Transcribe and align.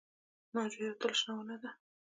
ناجو 0.53 0.79
یوه 0.85 0.95
تل 1.01 1.13
شنه 1.19 1.33
ونه 1.37 1.57
ده 1.61 1.69